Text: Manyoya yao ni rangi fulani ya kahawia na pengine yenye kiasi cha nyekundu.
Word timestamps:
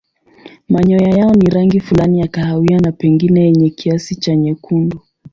Manyoya 0.69 1.07
yao 1.09 1.31
ni 1.33 1.49
rangi 1.49 1.79
fulani 1.79 2.19
ya 2.19 2.27
kahawia 2.27 2.79
na 2.79 2.91
pengine 2.91 3.41
yenye 3.43 3.69
kiasi 3.69 4.15
cha 4.15 4.35
nyekundu. 4.35 4.99